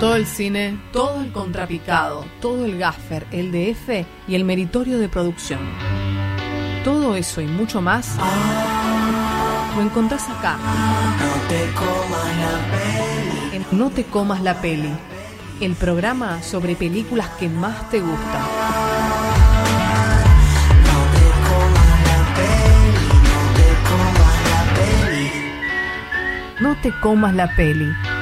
Todo 0.00 0.16
el 0.16 0.26
cine, 0.26 0.78
todo 0.92 1.22
el 1.22 1.32
contrapicado, 1.32 2.26
todo 2.42 2.66
el 2.66 2.76
gaffer, 2.76 3.26
el 3.30 3.50
DF 3.50 4.06
y 4.28 4.34
el 4.34 4.44
meritorio 4.44 4.98
de 4.98 5.08
producción. 5.08 5.60
Todo 6.84 7.16
eso 7.16 7.40
y 7.40 7.46
mucho 7.46 7.80
más 7.80 8.18
lo 9.74 9.80
encontrás 9.80 10.28
acá. 10.28 10.58
En 13.54 13.64
No 13.72 13.88
te 13.88 14.04
comas 14.04 14.42
la 14.42 14.60
peli, 14.60 14.92
el 15.62 15.74
programa 15.74 16.42
sobre 16.42 16.76
películas 16.76 17.30
que 17.38 17.48
más 17.48 17.88
te 17.88 18.00
gustan. 18.00 18.42
No 26.60 26.76
te 26.82 26.92
comas 27.00 27.34
la 27.34 27.48
peli. 27.56 28.15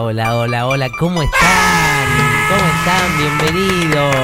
Hola, 0.00 0.36
hola, 0.36 0.66
hola, 0.66 0.88
¿cómo 0.98 1.22
están? 1.22 2.08
¿Cómo 2.48 2.66
están? 2.78 3.18
Bienvenidos. 3.18 4.16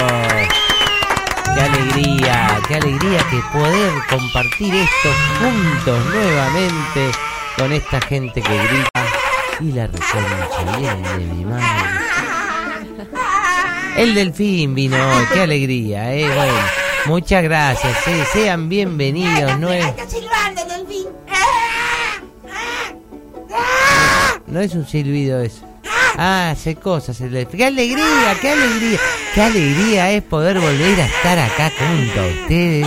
Qué 1.54 1.60
alegría, 1.60 2.60
qué 2.66 2.74
alegría 2.76 3.18
que 3.30 3.40
poder 3.52 3.92
compartir 4.08 4.74
esto 4.74 5.10
juntos 5.38 6.06
nuevamente 6.06 7.10
con 7.58 7.72
esta 7.72 8.00
gente 8.00 8.40
que 8.40 8.56
grita 8.56 9.04
y 9.60 9.72
la 9.72 9.86
reconcha 9.88 10.78
bien 10.78 11.02
de 11.02 11.34
mi 11.34 11.44
madre. 11.44 11.66
El 13.98 14.14
delfín 14.14 14.74
vino 14.74 14.96
hoy, 14.96 15.26
qué 15.34 15.42
alegría, 15.42 16.14
eh, 16.14 16.26
bueno. 16.34 16.88
Muchas 17.04 17.42
gracias, 17.42 17.94
sí, 18.04 18.12
sean 18.32 18.70
bienvenidos. 18.70 19.58
No 19.58 19.70
es, 19.70 19.84
no 24.50 24.60
es 24.60 24.74
un 24.74 24.86
silbido 24.86 25.40
eso. 25.40 25.64
Ah, 26.16 26.50
hace 26.50 26.74
cosas. 26.74 27.18
¡Qué 27.18 27.64
alegría, 27.64 28.36
qué 28.40 28.50
alegría! 28.50 28.98
¡Qué 29.34 29.42
alegría 29.42 30.10
es 30.10 30.22
poder 30.24 30.58
volver 30.58 31.00
a 31.00 31.06
estar 31.06 31.38
acá 31.38 31.70
junto 31.78 32.20
a 32.20 32.26
ustedes! 32.26 32.86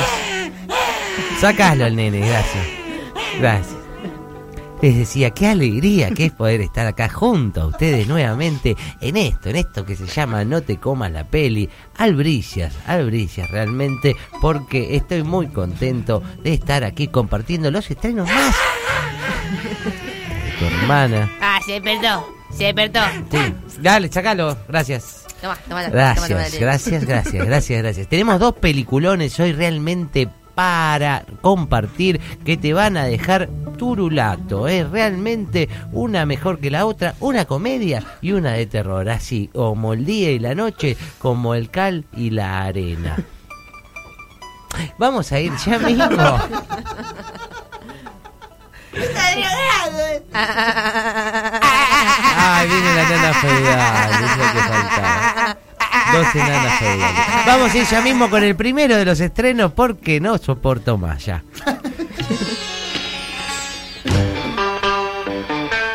Sacalo 1.40 1.86
al 1.86 1.96
nene, 1.96 2.20
gracias. 2.20 2.68
Gracias. 3.40 3.82
Les 4.82 4.98
decía, 4.98 5.30
qué 5.30 5.48
alegría 5.48 6.10
que 6.10 6.26
es 6.26 6.32
poder 6.32 6.62
estar 6.62 6.88
acá 6.88 7.08
junto 7.08 7.62
a 7.62 7.68
ustedes 7.68 8.08
nuevamente 8.08 8.76
en 9.00 9.16
esto, 9.16 9.50
en 9.50 9.58
esto 9.58 9.86
que 9.86 9.96
se 9.96 10.08
llama 10.08 10.44
No 10.44 10.62
te 10.62 10.78
comas 10.78 11.12
la 11.12 11.24
peli. 11.24 11.70
Albricias, 11.98 12.74
albricias 12.88 13.50
realmente, 13.52 14.16
porque 14.42 14.96
estoy 14.96 15.22
muy 15.22 15.50
contento 15.50 16.24
de 16.44 16.54
estar 16.54 16.84
aquí 16.84 17.08
compartiendo 17.10 17.70
los 17.70 17.90
estrenos 17.92 18.28
más. 18.28 18.56
Tu 20.62 20.68
hermana. 20.68 21.28
Ah, 21.42 21.60
se 21.66 21.72
despertó, 21.72 22.36
se 22.56 22.66
despertó. 22.66 23.00
Sí, 23.32 23.54
dale, 23.80 24.12
sacalo, 24.12 24.56
gracias. 24.68 25.26
Toma, 25.42 25.58
toma, 25.68 25.82
Gracias, 25.90 26.28
toma, 26.28 26.38
gracias, 26.38 27.04
gracias, 27.04 27.46
gracias, 27.48 27.82
gracias. 27.82 28.08
Tenemos 28.08 28.40
dos 28.40 28.54
peliculones 28.54 29.40
hoy 29.40 29.54
realmente 29.54 30.30
para 30.54 31.26
compartir 31.42 32.22
que 32.46 32.58
te 32.58 32.74
van 32.74 32.96
a 32.96 33.06
dejar 33.06 33.50
turulato, 33.76 34.68
es 34.68 34.88
realmente 34.88 35.68
una 35.94 36.28
mejor 36.28 36.60
que 36.60 36.70
la 36.70 36.86
otra, 36.86 37.16
una 37.22 37.46
comedia 37.46 38.04
y 38.22 38.34
una 38.34 38.52
de 38.52 38.68
terror, 38.68 39.10
así 39.10 39.50
como 39.52 39.94
el 39.94 40.06
día 40.06 40.30
y 40.30 40.38
la 40.38 40.54
noche, 40.54 40.96
como 41.18 41.56
el 41.56 41.72
cal 41.72 42.06
y 42.16 42.30
la 42.30 42.62
arena. 42.62 43.18
Vamos 45.00 45.32
a 45.32 45.40
ir 45.40 45.54
ya 45.66 45.80
mismo. 45.80 46.06
Ay, 52.34 52.68
viene 52.68 52.96
la 52.96 53.10
nana 53.10 53.34
feudal. 53.34 54.12
Dos 56.14 56.36
enanas 56.36 56.80
feudales. 56.80 57.46
Vamos 57.46 57.74
a 57.74 57.78
ir 57.78 57.86
ya 57.86 58.02
mismo 58.02 58.30
con 58.30 58.44
el 58.44 58.56
primero 58.56 58.98
de 58.98 59.06
los 59.06 59.20
estrenos 59.20 59.72
porque 59.74 60.20
no 60.20 60.38
soporto 60.38 60.98
más 60.98 61.26
ya. 61.26 61.44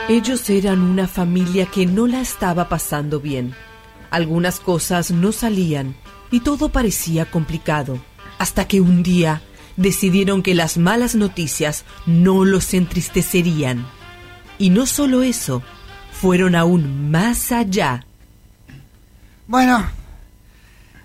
Ellos 0.09 0.49
eran 0.51 0.83
una 0.83 1.09
familia 1.09 1.67
que 1.67 1.85
no 1.85 2.07
la 2.07 2.21
estaba 2.21 2.69
pasando 2.69 3.21
bien. 3.21 3.55
Algunas 4.11 4.61
cosas 4.61 5.11
no 5.11 5.33
salían 5.33 5.97
y 6.31 6.41
todo 6.41 6.69
parecía 6.69 7.27
complicado. 7.27 7.99
Hasta 8.39 8.69
que 8.69 8.81
un 8.81 9.03
día 9.03 9.43
decidieron 9.77 10.43
que 10.43 10.55
las 10.55 10.79
malas 10.79 11.15
noticias 11.15 11.85
no 12.07 12.45
los 12.45 12.75
entristecerían. 12.75 13.87
Y 14.59 14.71
no 14.71 14.87
solo 14.87 15.23
eso, 15.23 15.63
fueron 16.13 16.55
aún 16.55 17.11
más 17.11 17.53
allá. 17.53 18.07
Bueno, 19.47 19.87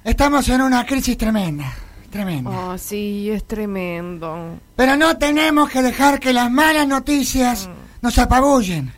estamos 0.04 0.48
en 0.50 0.62
una 0.62 0.86
crisis 0.86 1.18
tremenda, 1.18 1.74
tremenda. 2.10 2.50
Oh, 2.50 2.78
sí, 2.78 3.30
es 3.30 3.46
tremendo. 3.46 4.60
Pero 4.76 4.96
no 4.96 5.18
tenemos 5.18 5.70
que 5.70 5.82
dejar 5.82 6.20
que 6.20 6.34
las 6.34 6.50
malas 6.50 6.88
noticias 6.88 7.70
nos 8.02 8.18
apabullen. 8.18 8.94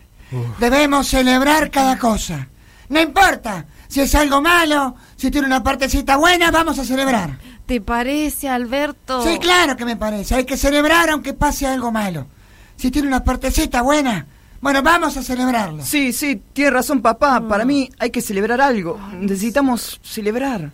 Debemos 0.60 1.08
celebrar 1.08 1.70
cada 1.70 1.98
cosa. 1.98 2.48
No 2.90 3.02
importa 3.02 3.66
si 3.88 4.02
es 4.02 4.16
algo 4.16 4.42
malo, 4.42 4.96
si 5.16 5.30
tiene 5.30 5.48
una 5.48 5.64
partecita 5.64 6.18
buena, 6.18 6.52
vamos 6.52 6.80
a 6.80 6.86
celebrar. 6.86 7.38
¿Te 7.66 7.80
parece, 7.82 8.50
Alberto? 8.50 9.24
Sí, 9.24 9.40
claro 9.40 9.76
que 9.78 9.86
me 9.86 9.96
parece. 9.96 10.36
Hay 10.36 10.46
que 10.46 10.58
celebrar 10.58 11.10
aunque 11.10 11.34
pase 11.34 11.66
algo 11.66 11.92
malo. 11.92 12.28
Si 12.76 12.92
tiene 12.92 13.08
una 13.08 13.24
partecita 13.24 13.82
buena, 13.82 14.26
bueno, 14.60 14.82
vamos 14.84 15.16
a 15.18 15.24
celebrarlo. 15.24 15.84
Sí, 15.84 16.12
sí, 16.12 16.42
tiene 16.52 16.72
razón 16.72 17.02
papá. 17.02 17.42
Para 17.48 17.64
mí 17.66 17.90
hay 18.00 18.10
que 18.10 18.22
celebrar 18.22 18.60
algo. 18.60 19.00
Necesitamos 19.14 20.00
celebrar. 20.04 20.72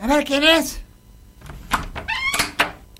A 0.00 0.06
ver 0.06 0.24
quién 0.24 0.44
es. 0.44 0.80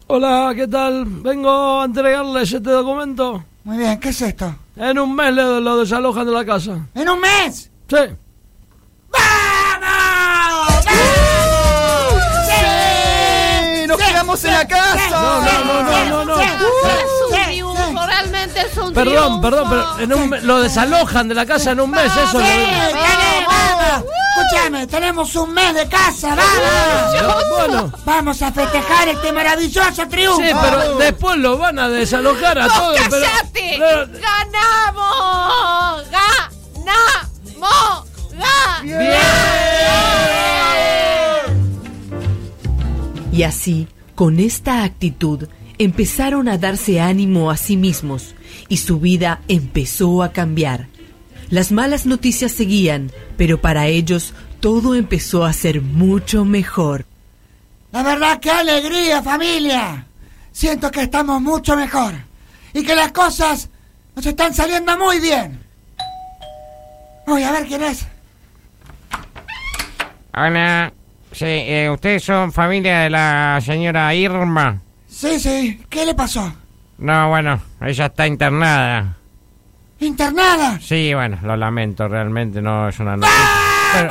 Hola, 0.08 0.52
¿qué 0.54 0.68
tal? 0.68 1.04
Vengo 1.04 1.80
a 1.80 1.84
entregarles 1.84 2.52
este 2.52 2.70
documento. 2.70 3.44
Muy 3.64 3.76
bien, 3.78 3.98
¿qué 3.98 4.10
es 4.10 4.22
esto? 4.22 4.54
En 4.76 4.98
un 4.98 5.14
mes 5.14 5.32
le- 5.34 5.60
lo 5.60 5.78
desalojan 5.78 6.26
de 6.26 6.32
la 6.32 6.44
casa. 6.44 6.86
¡En 6.94 7.08
un 7.08 7.20
mes! 7.20 7.70
Sí. 7.88 7.96
¡Sí! 14.36 14.48
¡Nos 14.48 14.64
quedamos 14.64 14.68
en 14.68 14.68
la 14.68 14.68
casa! 14.68 15.10
No, 15.10 15.40
no, 15.40 15.64
no, 15.64 15.82
no, 15.82 16.24
no, 16.24 16.36
no. 16.36 16.40
Es 16.40 16.52
un 17.24 17.44
triunfo, 17.44 18.06
realmente 18.06 18.60
es 18.60 18.76
un 18.76 18.92
Perdón, 18.92 19.14
triunfo. 19.14 19.40
perdón, 19.40 19.68
pero 19.70 19.98
en 20.00 20.12
un 20.12 20.46
lo 20.46 20.60
desalojan 20.60 21.28
de 21.28 21.34
la 21.34 21.46
casa 21.46 21.70
en 21.72 21.80
un 21.80 21.90
mes, 21.90 22.04
eso 22.12 22.38
¡Sí! 22.40 22.46
lo... 22.92 22.96
¡Vamos! 23.46 24.04
Escúchame, 24.38 24.86
tenemos 24.86 25.34
un 25.36 25.52
mes 25.54 25.74
de 25.74 25.88
casa, 25.88 26.34
¡vamos! 26.34 27.48
Bueno, 27.56 27.92
Vamos 28.04 28.42
a 28.42 28.52
festejar 28.52 29.08
este 29.08 29.32
maravilloso 29.32 30.06
triunfo. 30.08 30.40
sí, 30.42 30.50
pero 30.62 30.98
después 30.98 31.36
lo 31.38 31.56
van 31.58 31.78
a 31.78 31.88
desalojar 31.88 32.58
a 32.58 32.68
todos. 32.68 32.98
¡Cállate! 33.00 33.76
pero- 33.78 34.06
¡Ganamos! 34.20 36.04
¡Ganamos! 36.10 38.04
¡Ganamos! 38.32 38.86
Y 43.32 43.42
así, 43.42 43.86
con 44.16 44.40
esta 44.40 44.82
actitud, 44.82 45.46
empezaron 45.78 46.48
a 46.48 46.58
darse 46.58 47.00
ánimo 47.00 47.50
a 47.50 47.56
sí 47.56 47.76
mismos 47.76 48.34
y 48.68 48.78
su 48.78 48.98
vida 48.98 49.42
empezó 49.46 50.22
a 50.22 50.32
cambiar. 50.32 50.88
Las 51.50 51.70
malas 51.70 52.06
noticias 52.06 52.50
seguían, 52.50 53.12
pero 53.36 53.60
para 53.60 53.86
ellos 53.86 54.32
todo 54.58 54.96
empezó 54.96 55.44
a 55.44 55.52
ser 55.52 55.82
mucho 55.82 56.44
mejor. 56.44 57.04
La 57.92 58.02
verdad, 58.02 58.40
qué 58.40 58.50
alegría, 58.50 59.22
familia. 59.22 60.06
Siento 60.50 60.90
que 60.90 61.02
estamos 61.02 61.40
mucho 61.40 61.76
mejor. 61.76 62.14
Y 62.72 62.82
que 62.82 62.94
las 62.94 63.12
cosas 63.12 63.68
nos 64.14 64.26
están 64.26 64.52
saliendo 64.54 64.98
muy 64.98 65.20
bien. 65.20 65.60
Voy 67.26 67.42
a 67.42 67.52
ver 67.52 67.66
quién 67.66 67.82
es. 67.82 68.06
Hola, 70.34 70.92
sí, 71.32 71.44
eh, 71.44 71.90
ustedes 71.92 72.24
son 72.24 72.52
familia 72.52 73.00
de 73.00 73.10
la 73.10 73.58
señora 73.64 74.14
Irma. 74.14 74.80
Sí, 75.08 75.38
sí. 75.40 75.82
¿Qué 75.88 76.04
le 76.06 76.14
pasó? 76.14 76.52
No, 76.98 77.28
bueno, 77.28 77.60
ella 77.80 78.06
está 78.06 78.26
internada. 78.26 79.16
¿Internada? 80.00 80.78
Sí, 80.80 81.12
bueno, 81.14 81.38
lo 81.42 81.56
lamento, 81.56 82.06
realmente 82.08 82.60
no 82.60 82.88
es 82.88 82.98
una 82.98 83.16
noticia. 83.16 83.36
Pero- 83.94 84.10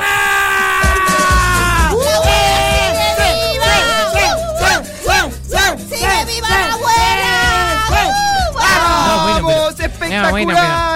viva 6.26 6.48
la 6.48 6.72
abuela! 6.74 8.16
No, 8.56 9.22
bueno, 9.22 9.36
pero- 9.36 9.56
¡Vamos! 9.68 9.80
¡Espectacular! 9.80 10.22
No, 10.22 10.30
bueno, 10.30 10.52
pero- 10.54 10.66
¡Es 10.66 10.72
algo 10.74 10.95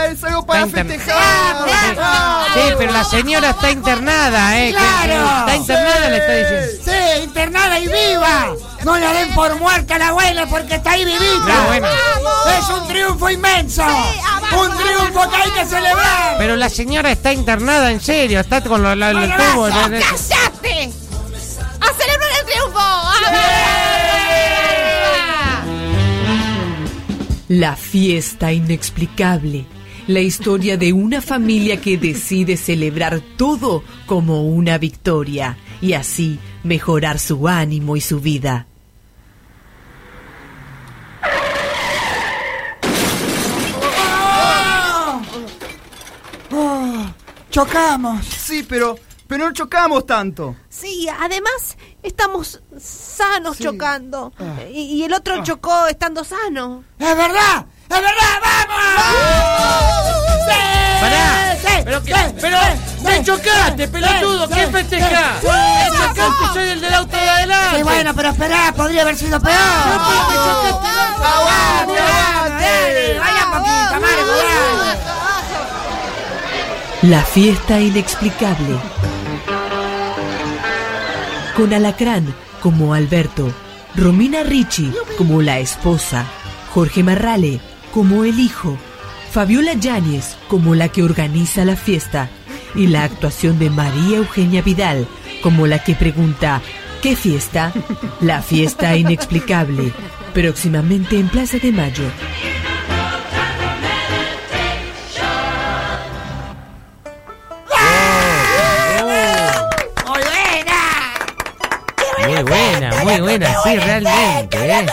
para 0.51 0.67
festejar! 0.67 1.57
Sí, 2.55 2.61
pero 2.79 2.93
la 2.93 3.05
señora 3.05 3.51
está 3.51 3.71
internada, 3.71 4.59
¿eh? 4.59 4.71
¡Claro! 4.73 5.39
Está 5.41 5.57
internada, 5.57 6.09
le 6.09 6.17
está 6.17 6.35
diciendo. 6.35 6.67
Sí, 6.85 7.23
internada 7.25 7.79
y 7.79 7.87
viva. 7.87 8.55
No 8.85 8.99
la 8.99 9.13
den 9.13 9.35
por 9.35 9.55
muerta 9.57 9.95
a 9.97 9.99
la 9.99 10.09
abuela 10.09 10.47
porque 10.47 10.75
está 10.77 10.93
ahí 10.93 11.05
vivita. 11.05 11.45
La 11.47 11.63
abuela. 11.65 11.89
Es 12.59 12.69
un 12.69 12.89
triunfo 12.89 13.31
inmenso. 13.31 13.83
un 13.85 14.77
triunfo 14.77 15.31
que 15.31 15.37
hay 15.37 15.51
que 15.51 15.67
celebrar. 15.67 16.37
Pero 16.39 16.57
la 16.57 16.69
señora 16.69 17.11
está 17.13 17.33
internada, 17.33 17.91
en 17.91 18.01
serio. 18.01 18.41
Está 18.41 18.61
con 18.63 18.83
lo- 18.83 18.95
la- 18.95 19.11
el 19.11 19.17
Bueno, 19.19 19.35
tubo. 19.53 19.63
basta. 19.63 19.89
de- 19.89 19.97
de- 19.99 20.03
¡Cállate! 20.05 20.93
¡A 21.81 21.93
celebrar 21.93 22.31
el 22.41 22.47
triunfo! 22.47 22.79
¡A 22.79 23.15
La 27.49 27.75
fiesta 27.77 28.53
inexplicable. 28.53 29.67
La 30.11 30.19
historia 30.21 30.77
de 30.77 30.93
una 30.93 31.21
familia 31.21 31.81
que 31.81 31.97
decide 31.97 32.57
celebrar 32.57 33.21
todo 33.37 33.85
como 34.07 34.43
una 34.43 34.77
victoria 34.77 35.57
y 35.81 35.93
así 35.93 36.41
mejorar 36.65 37.21
su 37.21 37.47
ánimo 37.47 37.97
y 37.97 38.01
su 38.01 38.19
vida. 38.19 38.67
Oh, 46.53 47.07
chocamos. 47.51 48.25
Sí, 48.27 48.65
pero, 48.69 48.99
pero 49.27 49.47
no 49.47 49.53
chocamos 49.53 50.07
tanto. 50.07 50.57
Sí, 50.69 51.09
además 51.09 51.77
estamos 52.03 52.61
sanos 52.79 53.57
Sí. 53.57 53.65
chocando. 53.65 54.33
Y, 54.73 54.81
y 54.81 55.05
el 55.05 55.13
otro 55.13 55.43
chocó 55.45 55.87
estando 55.87 56.25
sano. 56.25 56.85
¡Es 56.99 57.17
verdad! 57.17 57.67
¡Es 57.91 58.01
verdad! 58.01 58.35
¡Vamos! 58.43 58.79
¡Sí! 60.47 60.61
Pará. 61.01 61.57
¡Sí! 61.61 61.75
Pero 61.85 62.03
que- 62.03 62.15
¡Sí! 62.15 62.21
pero, 62.41 62.59
¡Sí! 62.61 63.03
¡me 63.03 63.17
¡Sí! 63.17 63.25
chocaste, 63.25 63.85
¡Sí! 63.87 63.93
pelotudo! 63.93 64.47
¡Sí! 64.49 64.55
¿Qué 64.55 64.67
¡Sí! 64.67 64.73
festejás? 64.73 65.41
¡Sí! 65.41 65.47
¡Me 65.47 65.85
¡Sí! 65.85 65.97
chocaste! 65.97 66.45
¡Soy 66.55 66.69
el 66.69 66.81
del 66.81 66.95
auto 66.95 67.17
de 67.17 67.29
adelante! 67.31 67.77
Sí, 67.77 67.83
bueno, 67.83 68.15
pero 68.15 68.29
esperá, 68.31 68.73
podría 68.77 69.03
haber 69.03 69.17
sido 69.17 69.41
peor. 69.41 69.55
chocaste. 69.55 70.69
¡Aguante, 71.23 71.99
aguante! 72.01 73.19
¡Vaya 73.19 73.45
poquito, 73.53 74.01
Marco! 74.01 74.33
La 77.03 77.23
fiesta 77.23 77.81
inexplicable. 77.81 78.77
Con 81.57 81.73
Alacrán 81.75 82.35
como 82.63 82.95
Alberto, 82.95 83.53
Romina 83.97 84.43
Ricci 84.43 84.93
como 85.19 85.43
la 85.43 85.59
esposa, 85.59 86.25
Jorge 86.75 87.03
Marrale 87.03 87.61
como 87.93 88.25
el 88.25 88.39
hijo, 88.39 88.77
Fabiola 89.31 89.75
Yáñez 89.75 90.37
como 90.49 90.75
la 90.75 90.89
que 90.89 91.03
organiza 91.03 91.65
la 91.65 91.77
fiesta 91.77 92.29
y 92.75 92.87
la 92.87 93.05
actuación 93.05 93.59
de 93.59 93.71
María 93.71 94.19
Eugenia 94.19 94.63
Vidal 94.63 95.07
como 95.43 95.67
la 95.67 95.83
que 95.83 95.95
pregunta 95.95 96.61
¿Qué 97.03 97.17
fiesta? 97.17 97.73
La 98.21 98.43
fiesta 98.43 98.95
inexplicable. 98.95 99.91
Próximamente 100.35 101.19
en 101.19 101.29
Plaza 101.29 101.57
de 101.57 101.73
Mayo. 101.73 102.05
¡Muy 110.07 110.21
buena! 110.23 110.77
Muy 112.29 112.43
buena, 112.43 113.03
muy 113.03 113.21
buena, 113.21 113.55
sí, 113.65 113.79
realmente, 113.79 114.59
¿eh? 114.59 114.87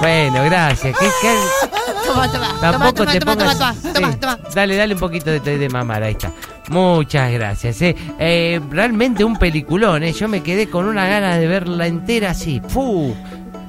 Bueno, 0.00 0.44
gracias. 0.44 0.96
¿Qué, 0.98 1.06
qué- 1.22 1.36
Toma, 2.06 2.30
toma, 2.32 2.48
Tampoco 2.60 2.92
toma, 2.94 3.12
te 3.12 3.20
toma, 3.20 3.36
pongas. 3.36 3.58
toma, 3.58 3.74
toma, 3.74 3.92
toma, 3.94 4.12
Sí, 4.12 4.18
toma. 4.18 4.38
Dale, 4.54 4.76
dale 4.76 4.94
un 4.94 5.00
poquito 5.00 5.30
de, 5.30 5.40
de 5.40 5.68
mamar, 5.68 6.02
ahí 6.02 6.12
está. 6.12 6.32
Muchas 6.68 7.30
gracias. 7.32 7.80
eh. 7.82 7.94
Eh, 8.18 8.60
realmente 8.70 9.22
un 9.22 9.36
peliculón, 9.36 10.02
¿eh? 10.02 10.12
Yo 10.12 10.26
me 10.26 10.42
quedé 10.42 10.68
con 10.68 10.86
una 10.86 11.06
gana 11.06 11.36
de 11.36 11.46
verla 11.46 11.86
entera 11.86 12.30
así. 12.30 12.60
¡Fu! 12.68 13.14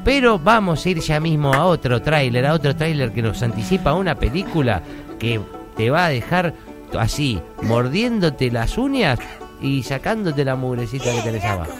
Pero 0.04 0.40
vamos 0.40 0.84
a 0.86 0.90
ir 0.90 1.00
ya 1.02 1.20
mismo 1.20 1.54
a 1.54 1.66
otro 1.66 2.02
tráiler, 2.02 2.46
a 2.48 2.54
otro 2.54 2.76
tráiler 2.76 3.12
que 3.12 3.22
nos 3.22 3.44
anticipa 3.44 3.94
una 3.94 4.16
película 4.16 4.82
que 5.20 5.40
te 5.78 5.92
va 5.92 6.06
a 6.06 6.10
dejar 6.10 6.56
así, 6.98 7.40
mordiéndote 7.62 8.50
las 8.50 8.78
uñas 8.80 9.20
y 9.62 9.84
sacándote 9.84 10.44
la 10.44 10.56
mugrecita 10.56 11.12
que 11.12 11.22
tenés 11.22 11.44
abajo. 11.44 11.72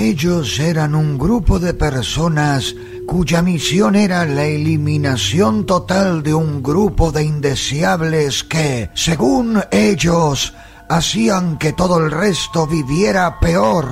Ellos 0.00 0.60
eran 0.60 0.94
un 0.94 1.18
grupo 1.18 1.58
de 1.58 1.74
personas 1.74 2.76
cuya 3.04 3.42
misión 3.42 3.96
era 3.96 4.24
la 4.26 4.44
eliminación 4.44 5.66
total 5.66 6.22
de 6.22 6.32
un 6.32 6.62
grupo 6.62 7.10
de 7.10 7.24
indeseables 7.24 8.44
que, 8.44 8.90
según 8.94 9.60
ellos, 9.72 10.54
hacían 10.88 11.58
que 11.58 11.72
todo 11.72 11.98
el 11.98 12.12
resto 12.12 12.68
viviera 12.68 13.40
peor. 13.40 13.88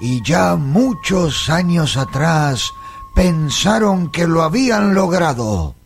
Y 0.00 0.20
ya 0.24 0.56
muchos 0.56 1.48
años 1.48 1.96
atrás 1.96 2.72
pensaron 3.14 4.10
que 4.10 4.26
lo 4.26 4.42
habían 4.42 4.94
logrado. 4.94 5.76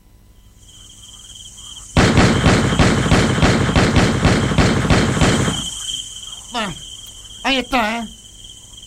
Ahí 7.42 7.58
está, 7.58 7.98
¿eh? 7.98 8.23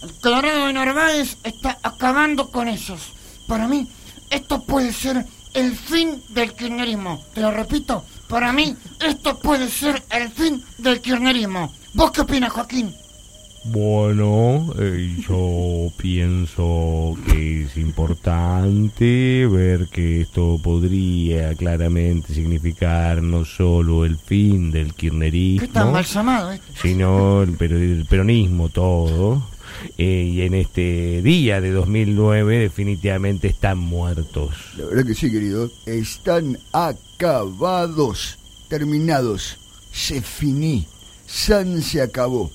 El 0.03 0.11
Colorado 0.21 0.67
de 0.67 0.73
Narváez 0.73 1.37
está 1.43 1.77
acabando 1.83 2.49
con 2.49 2.67
esos. 2.67 3.13
Para 3.47 3.67
mí, 3.67 3.87
esto 4.29 4.63
puede 4.63 4.93
ser 4.93 5.25
el 5.53 5.75
fin 5.75 6.21
del 6.29 6.53
kirchnerismo. 6.53 7.23
Te 7.33 7.41
lo 7.41 7.51
repito, 7.51 8.03
para 8.27 8.51
mí, 8.53 8.75
esto 8.99 9.39
puede 9.39 9.69
ser 9.69 10.03
el 10.11 10.29
fin 10.29 10.63
del 10.77 11.01
kirchnerismo. 11.01 11.71
¿Vos 11.93 12.11
qué 12.11 12.21
opinas, 12.21 12.51
Joaquín? 12.51 12.93
Bueno, 13.65 14.73
eh, 14.79 15.17
yo 15.27 15.91
pienso 15.97 17.17
que 17.25 17.63
es 17.63 17.75
importante 17.75 19.45
ver 19.47 19.87
que 19.89 20.21
esto 20.21 20.57
podría 20.63 21.53
claramente 21.55 22.33
significar 22.33 23.21
no 23.21 23.43
solo 23.43 24.05
el 24.05 24.17
fin 24.17 24.71
del 24.71 24.93
¿Qué 24.93 25.09
tan 25.09 25.91
kirchnerismo, 25.93 26.51
este? 26.51 26.73
sino 26.81 27.41
el, 27.41 27.57
pero 27.57 27.77
el 27.77 28.05
peronismo 28.05 28.69
todo. 28.69 29.43
Eh, 29.97 30.31
y 30.33 30.41
en 30.41 30.53
este 30.53 31.21
día 31.21 31.61
de 31.61 31.71
2009 31.71 32.59
definitivamente 32.59 33.47
están 33.47 33.77
muertos. 33.77 34.53
La 34.77 34.85
verdad 34.85 35.05
que 35.05 35.15
sí, 35.15 35.31
querido. 35.31 35.69
Están 35.85 36.57
acabados, 36.73 38.37
terminados. 38.69 39.57
Se 39.91 40.21
finí. 40.21 40.85
San 41.25 41.81
se 41.81 42.01
acabó. 42.01 42.49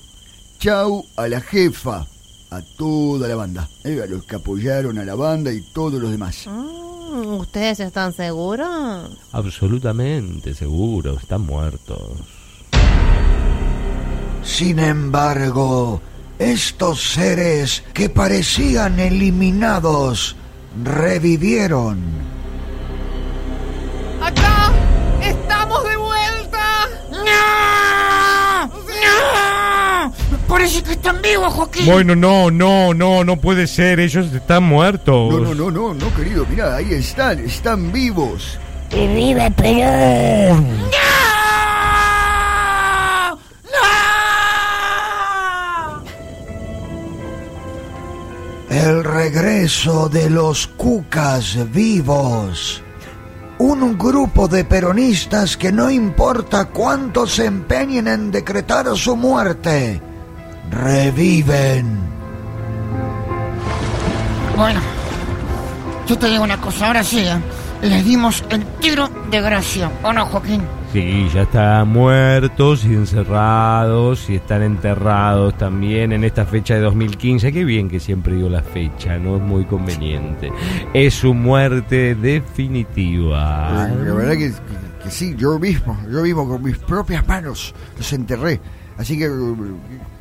Chau 0.59 1.05
a 1.15 1.27
la 1.27 1.41
jefa, 1.41 2.07
a 2.49 2.61
toda 2.77 3.27
la 3.27 3.35
banda, 3.35 3.69
eh, 3.83 4.01
a 4.01 4.07
los 4.07 4.23
que 4.23 4.35
apoyaron 4.35 4.97
a 4.97 5.05
la 5.05 5.15
banda 5.15 5.51
y 5.51 5.61
todos 5.61 6.01
los 6.01 6.09
demás. 6.09 6.47
Mm, 6.47 7.39
¿Ustedes 7.39 7.79
están 7.79 8.13
seguros? 8.13 9.11
Absolutamente 9.31 10.53
seguro, 10.53 11.17
están 11.17 11.41
muertos. 11.41 11.99
Sin 14.43 14.79
embargo, 14.79 16.01
estos 16.51 17.13
seres 17.13 17.83
que 17.93 18.09
parecían 18.09 18.99
eliminados 18.99 20.35
revivieron. 20.83 21.99
¡Acá! 24.21 24.71
¡Estamos 25.21 25.83
de 25.83 25.95
vuelta! 25.97 26.87
¡No! 27.11 28.67
¡No! 28.67 30.13
Parece 30.47 30.83
que 30.83 30.91
están 30.91 31.21
vivos, 31.21 31.53
Joaquín. 31.53 31.85
Bueno, 31.85 32.15
no, 32.15 32.51
no, 32.51 32.93
no, 32.93 33.23
no 33.23 33.37
puede 33.37 33.67
ser, 33.67 33.99
ellos 33.99 34.33
están 34.33 34.63
muertos. 34.63 35.31
No, 35.33 35.39
no, 35.39 35.53
no, 35.53 35.71
no, 35.71 35.93
no, 35.93 36.15
querido, 36.15 36.45
mira, 36.49 36.75
ahí 36.75 36.93
están, 36.93 37.39
están 37.39 37.91
vivos. 37.91 38.59
¡Y 38.91 39.07
vive 39.07 39.49
Perón! 39.51 40.77
¡No! 40.77 41.12
El 48.73 49.03
regreso 49.03 50.09
de 50.09 50.31
los 50.31 50.65
cucas 50.65 51.71
vivos. 51.71 52.81
Un 53.59 53.99
grupo 53.99 54.47
de 54.47 54.65
peronistas 54.65 55.55
que 55.55 55.71
no 55.71 55.91
importa 55.91 56.65
cuánto 56.65 57.27
se 57.27 57.45
empeñen 57.45 58.07
en 58.07 58.31
decretar 58.31 58.87
su 58.97 59.15
muerte, 59.15 60.01
reviven. 60.71 61.99
Bueno, 64.57 64.79
yo 66.07 66.17
te 66.17 66.27
digo 66.27 66.43
una 66.43 66.59
cosa, 66.59 66.87
ahora 66.87 67.03
sí, 67.03 67.19
¿eh? 67.19 67.39
les 67.83 68.03
dimos 68.03 68.43
el 68.49 68.65
tiro 68.79 69.07
de 69.29 69.39
gracia, 69.39 69.91
¿o 70.01 70.11
no, 70.11 70.25
Joaquín? 70.25 70.63
Sí, 70.93 71.27
ya 71.33 71.41
están 71.41 71.87
muertos 71.89 72.85
y 72.85 72.93
encerrados 72.93 74.29
y 74.29 74.35
están 74.35 74.61
enterrados 74.61 75.57
también 75.57 76.11
en 76.11 76.23
esta 76.23 76.45
fecha 76.45 76.75
de 76.75 76.81
2015. 76.81 77.51
Qué 77.51 77.63
bien 77.65 77.89
que 77.89 77.99
siempre 77.99 78.35
digo 78.35 78.47
la 78.47 78.61
fecha, 78.61 79.17
no 79.17 79.37
es 79.37 79.41
muy 79.41 79.65
conveniente. 79.65 80.51
Es 80.93 81.15
su 81.15 81.33
muerte 81.33 82.13
definitiva. 82.13 83.87
La 84.05 84.13
verdad 84.13 84.33
que, 84.33 84.53
que 85.03 85.09
sí, 85.09 85.33
yo 85.35 85.57
mismo, 85.57 85.97
yo 86.11 86.21
mismo 86.21 86.47
con 86.47 86.61
mis 86.63 86.77
propias 86.77 87.27
manos 87.27 87.73
los 87.97 88.13
enterré. 88.13 88.61
Así 88.95 89.17
que, 89.17 89.25
eh, 89.25 89.29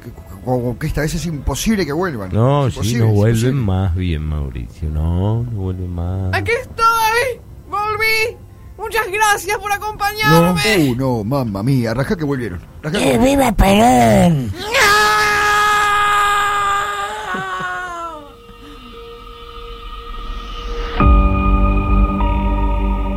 que- 0.03 0.43
como 0.43 0.79
que 0.79 0.87
esta 0.87 1.03
vez 1.03 1.15
es 1.15 1.27
imposible 1.27 1.85
que 1.85 1.93
vuelvan. 1.93 2.31
No, 2.33 2.71
sí, 2.71 2.95
no 2.97 3.09
vuelven 3.09 3.57
más 3.57 3.95
bien, 3.95 4.23
Mauricio. 4.25 4.89
No, 4.89 5.43
no 5.45 5.51
vuelven 5.51 5.95
más. 5.95 6.33
Aquí 6.35 6.51
estoy. 6.51 7.41
Volví. 7.71 8.39
Muchas 8.83 9.07
gracias 9.11 9.59
por 9.59 9.69
No, 9.71 9.75
acompañarme. 9.77 10.91
uh, 10.91 10.95
no, 10.97 11.25
mamma 11.25 11.63
mía, 11.63 11.95
rajá 11.95 12.17
que 12.17 12.25
volvieron. 12.25 12.61
Rajá 12.83 12.99
que 12.99 13.05
¡Que 13.05 13.17
volvieron. 13.19 13.25
viva 13.25 13.53
Perón! 13.53 14.53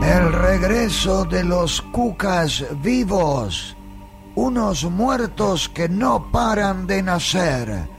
El 0.02 0.32
regreso 0.32 1.26
de 1.26 1.44
los 1.44 1.82
cucas 1.82 2.64
vivos, 2.82 3.76
unos 4.36 4.84
muertos 4.86 5.68
que 5.70 5.90
no 5.90 6.32
paran 6.32 6.88
de 6.88 7.02
nacer. 7.04 7.90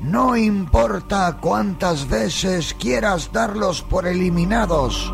No 0.00 0.36
importa 0.36 1.36
cuántas 1.40 2.08
veces 2.08 2.74
quieras 2.74 3.30
darlos 3.32 3.82
por 3.82 4.06
eliminados. 4.06 5.12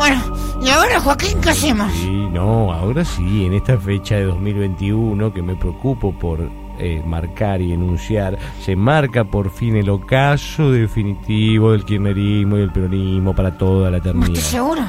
Bueno, 0.00 0.18
¿y 0.62 0.70
ahora, 0.70 0.98
Joaquín, 0.98 1.38
qué 1.42 1.50
hacemos? 1.50 1.92
Sí, 1.92 2.08
no, 2.32 2.72
ahora 2.72 3.04
sí, 3.04 3.44
en 3.44 3.52
esta 3.52 3.76
fecha 3.76 4.14
de 4.14 4.24
2021 4.24 5.30
que 5.30 5.42
me 5.42 5.54
preocupo 5.56 6.18
por 6.18 6.40
eh, 6.78 7.02
marcar 7.04 7.60
y 7.60 7.74
enunciar, 7.74 8.38
se 8.64 8.76
marca 8.76 9.24
por 9.24 9.50
fin 9.50 9.76
el 9.76 9.90
ocaso 9.90 10.72
definitivo 10.72 11.72
del 11.72 11.84
kirchnerismo 11.84 12.56
y 12.56 12.62
el 12.62 12.72
peronismo 12.72 13.34
para 13.34 13.58
toda 13.58 13.90
la 13.90 13.98
eternidad. 13.98 14.30
¿Estás 14.30 14.44
seguro? 14.44 14.80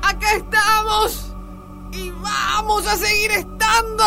Acá 0.00 0.26
estamos. 0.34 1.36
Y 1.92 2.10
vamos 2.22 2.86
a 2.86 2.96
seguir 2.96 3.32
estando. 3.32 4.04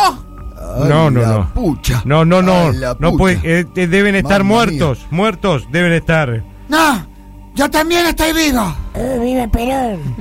Ay, 0.58 0.90
No, 0.90 1.12
no, 1.12 1.22
la 1.22 1.28
no. 1.28 1.54
Pucha. 1.54 2.02
No, 2.06 2.26
no, 2.26 2.42
no, 2.42 2.70
Ay, 2.70 2.78
la 2.78 2.98
no 2.98 3.16
puede, 3.16 3.36
eh, 3.44 3.68
eh, 3.76 3.86
deben 3.86 4.16
estar 4.16 4.44
Mamma 4.44 4.56
muertos, 4.56 5.06
muertos, 5.12 5.68
deben 5.72 5.94
estar. 5.94 6.44
No, 6.70 7.06
yo 7.54 7.70
también 7.70 8.08
estoy 8.08 8.34
vivo. 8.34 8.74
¡Oh, 8.96 9.20
viva 9.20 9.48
Perón! 9.48 10.16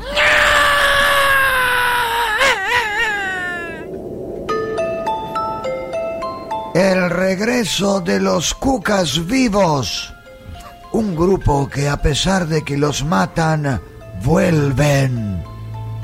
El 6.75 7.10
regreso 7.10 8.00
de 8.00 8.20
los 8.20 8.54
cucas 8.54 9.26
vivos. 9.26 10.14
Un 10.92 11.16
grupo 11.16 11.68
que 11.68 11.88
a 11.88 12.00
pesar 12.00 12.46
de 12.46 12.62
que 12.62 12.76
los 12.76 13.04
matan, 13.04 13.80
vuelven. 14.22 15.42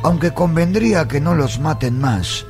Aunque 0.03 0.33
convendría 0.33 1.07
que 1.07 1.21
no 1.21 1.35
los 1.35 1.61
maten 1.61 2.01
más. 2.01 2.45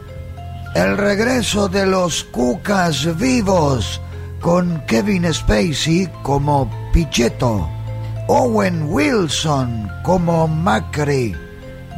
El 0.75 0.97
regreso 0.97 1.69
de 1.69 1.87
los 1.87 2.25
cucas 2.25 3.17
vivos 3.17 4.01
con 4.41 4.81
Kevin 4.87 5.33
Spacey 5.33 6.11
como 6.23 6.71
Pichetto, 6.93 7.69
Owen 8.27 8.87
Wilson 8.89 9.91
como 10.03 10.49
Macri, 10.49 11.37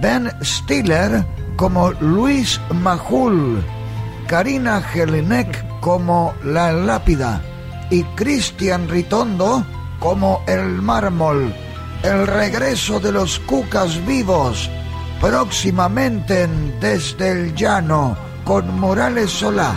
Ben 0.00 0.30
Stiller 0.42 1.24
como 1.56 1.92
Luis 2.00 2.60
Majul, 2.74 3.62
Karina 4.26 4.82
Jelinek 4.82 5.64
como 5.80 6.34
La 6.42 6.72
Lápida 6.72 7.40
y 7.90 8.02
Cristian 8.16 8.88
Ritondo 8.88 9.64
como 10.00 10.42
El 10.48 10.82
Mármol. 10.82 11.54
El 12.02 12.26
regreso 12.26 12.98
de 12.98 13.12
los 13.12 13.38
cucas 13.40 14.04
vivos, 14.04 14.68
próximamente 15.20 16.42
en 16.42 16.80
Desde 16.80 17.30
el 17.30 17.54
Llano 17.54 18.16
con 18.44 18.78
Morales 18.78 19.30
Solá. 19.30 19.74